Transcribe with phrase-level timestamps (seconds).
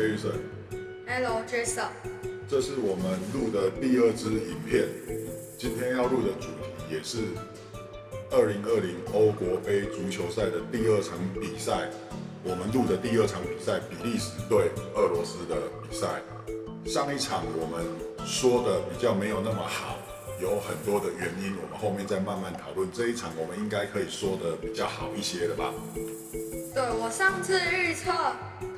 [0.00, 0.40] Jason。
[1.06, 1.90] Hello Jason，
[2.48, 4.88] 这是我们录的第二支影片。
[5.58, 7.18] 今天要录的主题也是
[8.30, 11.90] 二零二零欧国杯足球赛的第二场比赛。
[12.42, 16.22] 我们录的第二场比赛，比利时对俄罗斯的比赛。
[16.86, 17.84] 上一场我们
[18.26, 19.98] 说的比较没有那么好，
[20.40, 22.90] 有很多的原因，我们后面再慢慢讨论。
[22.92, 25.72] 这一场我们应该可以说的比较好一些了吧？
[26.72, 28.10] 对我上次预测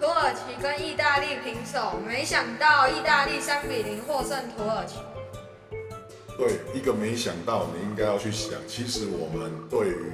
[0.00, 4.96] 土耳其跟意大利平手，没想到意大利三比零获胜土耳其。
[6.36, 10.12] 对，一个没想到，你应该要去想，其实我们对于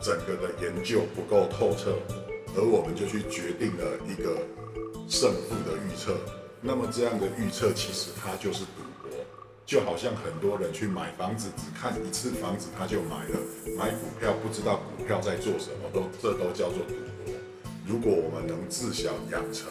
[0.00, 1.98] 整个的研究不够透彻，
[2.56, 4.38] 而我们就去决定了一个
[5.08, 6.16] 胜负的预测。
[6.62, 8.89] 那么这样的预测，其实它就是赌博，
[9.70, 13.38] 就好像很多人去买房子，只看一次房子他就买了，
[13.78, 17.32] 买股票不知道股票在做什么，都这都叫做赌博。
[17.86, 19.68] 如果我们能自小养成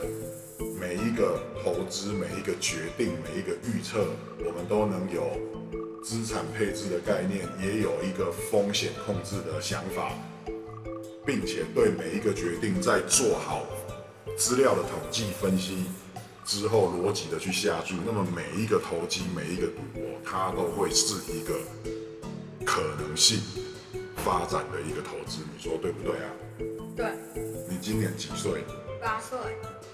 [0.80, 4.08] 每一个投资、每一个决定、每一个预测，
[4.40, 5.38] 我们都能有
[6.02, 10.14] 资产配置的概念，也有一个风险控制的想法，
[11.26, 13.66] 并且对每一个决定在做好
[14.38, 15.84] 资料的统计分析
[16.50, 21.54] 之后，逻辑的去下注，那么每一个投机、每一个赌博，它都会是一个
[22.66, 23.40] 可能性
[24.26, 26.30] 发展的一个投资，你说对不对啊？
[26.98, 27.14] 对，
[27.70, 28.64] 你今年几岁？
[29.00, 29.38] 八岁。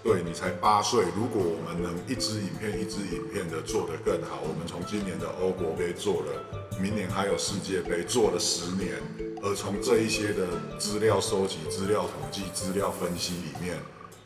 [0.01, 8.95] 对你才八岁，如果我们能一支影片一支影片的做得更好，我们从今年的欧国杯做了，明年还有世界杯做了十年，
[9.43, 10.47] 而从这一些的
[10.79, 13.77] 资料收集、资料统计、资料分析里面，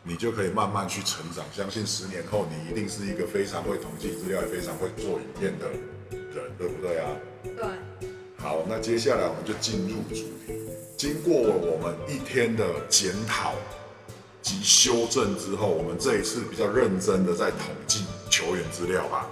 [0.03, 1.45] 你就可以慢慢去成长。
[1.53, 5.69] 相信十年后你一定是一个非常会统计资料、也非常会做影片的
[6.11, 7.09] 人，对不对啊？
[7.43, 7.65] 对，
[8.37, 10.53] 好，那接下来我们就进入主题。
[10.97, 13.53] 经过我们一天的检讨
[14.41, 19.27] 及修正之后，我们这一次比较认真的在统计球员资料吧。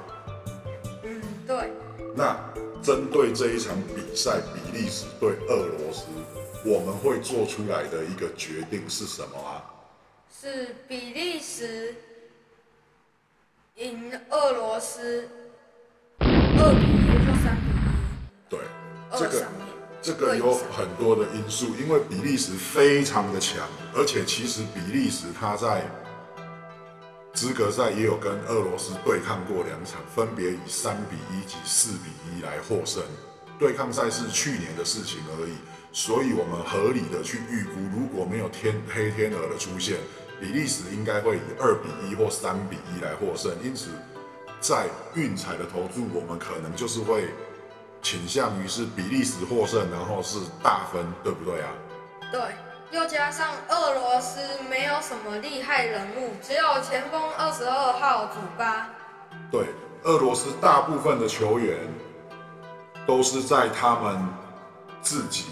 [1.03, 1.71] 嗯，对，
[2.15, 2.37] 那
[2.81, 6.05] 针对这一场比赛，比利时对俄罗斯，
[6.63, 9.63] 我们会做出来的一个决定是什么啊？
[10.39, 11.95] 是比利时
[13.77, 15.27] 赢俄罗斯
[16.19, 17.65] 二比一或三比
[18.47, 18.59] 对，
[19.17, 19.47] 这个。
[19.99, 25.83] 这个有很多的因素，因为比利时非常的强，而且其实比利时他在
[27.33, 33.01] 资格赛也有跟俄罗斯对抗过两场，分别以三比一及四比一来获胜。
[33.57, 35.55] 对抗赛是去年的事情而已，
[35.91, 39.97] 所以我们合理的去预估，如果没有天黑天鹅的出现，
[40.39, 43.51] 比利时应该会以二比一或三比一来获胜。
[43.63, 43.89] 因此，
[44.59, 47.29] 在运彩的投注，我们可能就是会
[48.01, 51.69] 倾向于是比利时获胜，然后是大分，对不对啊？
[52.31, 52.41] 对，
[52.91, 54.39] 又加上俄罗斯
[54.69, 58.89] 没有什么厉害人物，只有前锋二十二号祖巴。
[59.51, 59.65] 对，
[60.03, 61.79] 俄罗斯大部分的球员
[63.05, 64.27] 都是在他们
[65.01, 65.45] 自己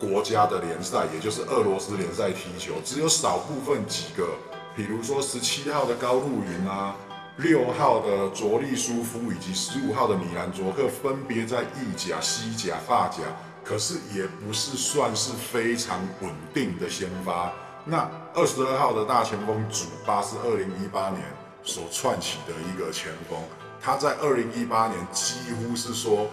[0.00, 4.26] 国家的联赛，也就是俄罗斯联赛踢球，只有少部分几个，
[4.74, 6.96] 比如说十七号的高路云啊，
[7.36, 13.18] 六号的卓利舒夫以及十五号的米兰卓克，分别在意甲、西甲、法甲，
[13.62, 17.52] 可是也不是算是非常稳定的先发。
[17.84, 21.20] 那二十二号的大前锋祖巴是二零一八年
[21.62, 23.38] 所串起的一个前锋，
[23.82, 26.26] 他在二零一八年几乎是说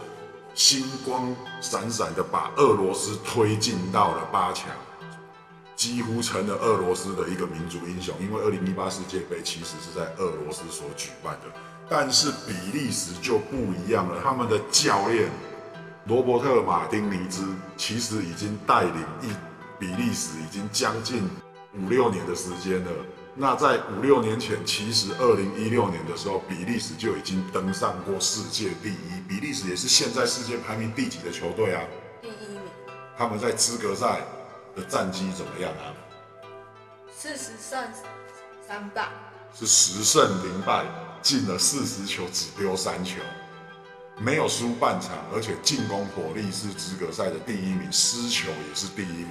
[0.58, 4.72] 星光闪闪的把俄罗斯推进到了八强，
[5.76, 8.12] 几乎成了俄罗斯的一个民族英雄。
[8.20, 11.46] 因为二零一八世界杯其实是在俄罗斯所举办的，
[11.88, 15.30] 但是比利时就不一样了，他们的教练
[16.06, 17.46] 罗伯特·马丁尼兹
[17.78, 19.28] 其实已经带领一
[19.78, 21.30] 比利时已经将近
[21.76, 22.92] 五六年的时间了。
[23.40, 29.22] 那在五六年前，其实二零一六年的时候，比利时就已经登上过世界第一。
[29.30, 31.84] 比利时也是现在世界排名第几的球队啊？
[32.20, 32.62] 第一名，
[33.16, 34.22] 他们在资格赛
[34.76, 35.94] 的战绩怎么样啊？
[37.16, 37.80] 四十胜
[38.68, 39.08] 三败。
[39.54, 40.86] 是十胜零败，
[41.22, 43.22] 进了四十球，只丢三球，
[44.18, 49.30] 没有输半场，而且进攻火力是资格赛的第一名，失球也是第一名。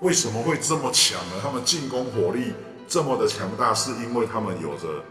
[0.00, 1.40] 为什么会这么强呢？
[1.42, 2.54] 他们进攻火力
[2.88, 5.04] 这么的强大，是因为他们有着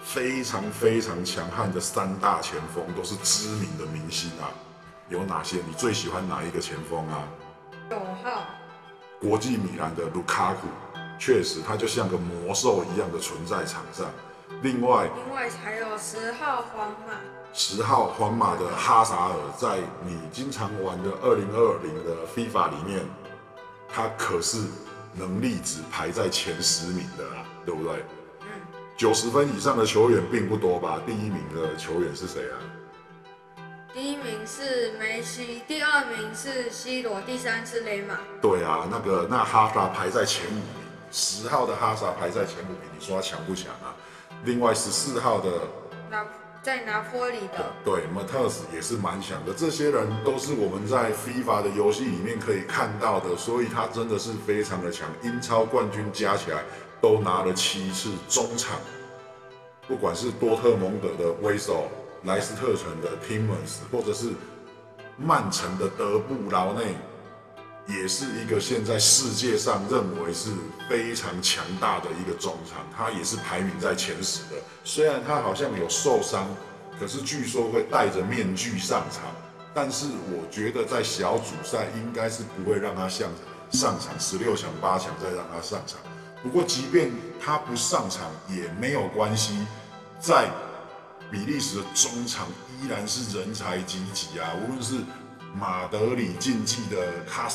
[0.00, 4.54] 非常非常强悍的三大前锋，都是知名的明星啊。
[5.08, 5.56] 有哪些？
[5.66, 7.24] 你最喜欢哪一个前锋啊？
[7.90, 8.44] 九号，
[9.20, 10.68] 国际米兰的卢卡库，
[11.18, 14.06] 确实他就像个魔兽一样的存在场上。
[14.62, 17.14] 另外，另外还有十号皇马，
[17.52, 23.04] 十号皇马的哈萨尔，在你经常玩的二零二零的 FIFA 里面，
[23.88, 24.58] 他可是
[25.14, 28.04] 能力只排在前十名的啦，对不对？
[28.42, 28.46] 嗯，
[28.96, 31.00] 九十分以上的球员并不多吧？
[31.06, 32.56] 第一名的球员是谁啊？
[33.92, 38.18] 第一名是梅西，第二名是 C 罗，第三是雷马。
[38.40, 40.62] 对啊，那个那哈萨排在前五名，
[41.10, 43.96] 十号的哈萨排在前五名，你说他强不强啊？
[44.44, 45.50] 另外十四号的
[46.10, 46.24] 拿
[46.62, 55.08] 在拿坡里的，对 m a t e s 也是蛮强的，这些人都是我们在 FIFA 的游戏里面可以看到的，所以他真的是非常的强。
[55.22, 56.62] 英超冠军加起来
[57.00, 58.78] 都拿了七次，中场
[59.86, 61.88] 不管是多特蒙德的威手。
[62.24, 64.32] 莱斯特城的 Timmons，或者是
[65.16, 66.96] 曼城的德布劳内，
[67.88, 70.50] 也是一个现在世界上认为是
[70.88, 74.56] 非常强大的一个中场，他也是排名在前十的。
[74.84, 76.46] 虽然他好像有受伤，
[77.00, 79.24] 可是据说会戴着面具上场。
[79.74, 83.28] 但是我觉得在小组赛应该是不会让他上
[83.70, 85.98] 上场，十六强八强再让他上场。
[86.42, 89.66] 不过即便他不上场也没有关系，
[90.20, 90.48] 在。
[91.30, 92.46] 比利时的中场
[92.80, 94.48] 依然是人才济济啊！
[94.64, 94.94] 无论是
[95.54, 97.50] 马德里竞技的卡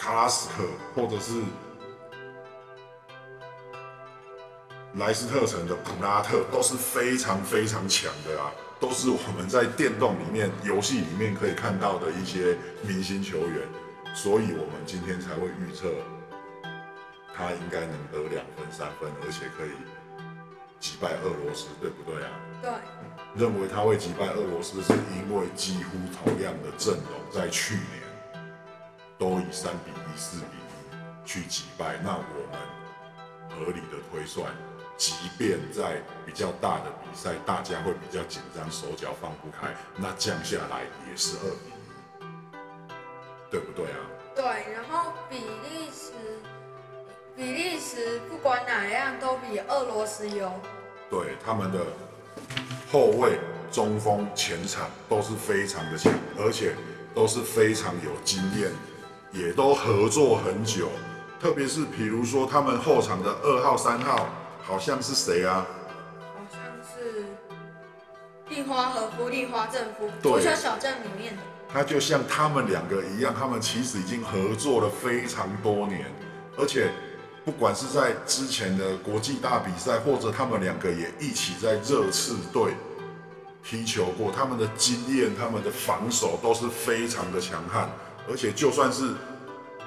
[0.00, 0.64] 卡拉斯克，
[0.94, 1.42] 或者是
[4.94, 8.50] 莱斯特城的普拉特，都是非常非常强的啊！
[8.80, 13.68] 都是我们在电动里面、游戏里面可以看到的一些明星球员，
[14.14, 15.92] 所以我们今天才会预测
[17.36, 19.72] 他应该能得两分、三分，而且可以
[20.80, 22.30] 击败俄罗斯，对不对啊？
[22.62, 22.70] 对，
[23.36, 28.09] 认为他会击败俄罗斯，是因为几乎同样的阵容，在去年
[29.20, 31.98] 都以三比一、四比一去击败。
[32.02, 32.58] 那我们
[33.50, 34.50] 合理的推算，
[34.96, 44.00] 即便在比较大的比赛，大家会比较紧张，手脚放不开，那降下来也是二比一，对不对啊？
[44.34, 46.12] 对，然后比利时，
[47.36, 50.50] 比利时不管哪样都比俄罗斯优。
[51.10, 51.78] 对他们的。
[52.92, 53.38] 后卫、
[53.70, 56.74] 中锋、前场都是非常的强，而且
[57.14, 58.68] 都是非常有经验，
[59.32, 60.88] 也都合作很久。
[61.40, 64.26] 特别是比如说他们后场的二号、三号，
[64.62, 65.66] 好像是谁啊？
[66.34, 67.24] 好像是
[68.48, 71.42] 丽花和夫、丽花政夫，足球小镇里面的。
[71.68, 76.04] 他就像他们两个一样，他们其实已经合作了非常多年，
[76.56, 76.90] 而且。
[77.42, 82.74] 不管是在之前的国际大比赛，或者他们两个也一起在热刺队
[83.64, 87.88] 踢球过，他们的经验、他们的防守都是非常的强悍。
[88.28, 89.14] 而且就算是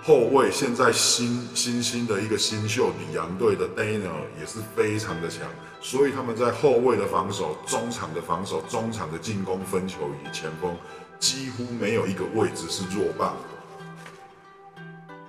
[0.02, 5.48] 后卫，现在新新兴的一个新秀里昂队的 Daniel 也是非常的强。
[5.80, 10.76] 所以他们在后卫的防守、中场的防守、中场的进攻、分球与前锋，
[11.20, 13.36] 几乎没有一个位置是弱棒。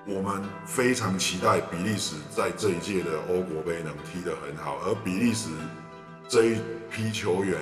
[0.07, 5.49] 我们非常期待比利时在这一届的欧国杯能踢得很好，而比利时
[6.29, 6.57] 这一
[6.91, 7.59] 批球员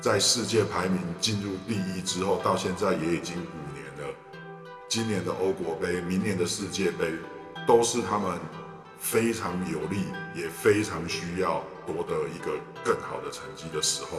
[0.00, 3.77] 在世界排名进入第一之后，到现在也已经五年。
[4.88, 7.12] 今年的欧国杯、明年的世界杯，
[7.66, 8.38] 都是他们
[8.98, 14.18] 非常有利，也非常需要夺得一个更好的成绩的时候。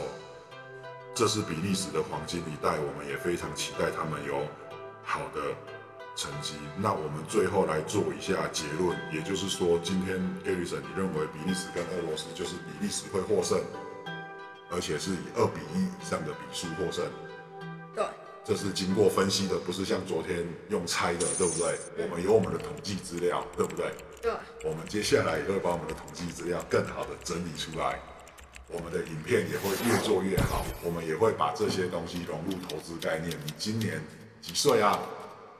[1.12, 4.46] 这是比利时的黄金一代，我们也非常期待他们有
[5.02, 5.40] 好的。
[6.16, 13.58] 成绩，那我们最后来做一下结论，也就是说，今天 Gary 森，你认为比利时跟俄罗斯就是比利时会获胜，
[14.70, 17.06] 而且是以二比一以上的比数获胜？
[18.50, 21.78] 对，这是经过分析的，不是像昨天用猜的，对不对？
[21.98, 23.92] 我们有我们的统计资料，对不对？
[24.20, 24.32] 对。
[24.64, 28.00] 我们接下来也会把我们的统计资料更好的整理出来，
[28.66, 33.30] 我们的影片也会越做越好，我们也会把这些东西融入投资概念。
[33.46, 34.02] 你今年
[34.42, 34.98] 几岁啊？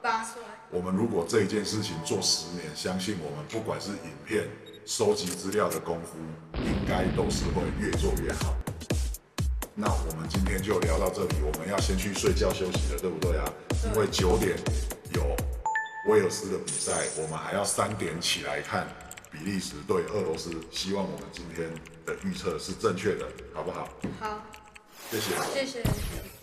[0.02, 0.42] 八岁。
[0.70, 4.48] 我们如果这一件事情做十年，相信我们不管是影片
[4.84, 6.18] 收集资料的功夫，
[6.54, 8.56] 应该都是会越做越好。
[9.74, 13.44] 那我们今天就聊到这里，我们要先去睡觉休息了，对不对啊？
[13.84, 14.56] 因为九点
[15.14, 15.34] 有
[16.06, 18.86] 威尔斯的比赛，我们还要三点起来看
[19.30, 20.50] 比利时对俄罗斯。
[20.70, 21.70] 希望我们今天
[22.04, 23.88] 的预测是正确的，好不好？
[24.18, 24.44] 好，
[25.10, 25.34] 谢谢。
[25.54, 26.39] 谢谢。